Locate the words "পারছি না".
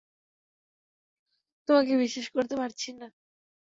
2.57-3.07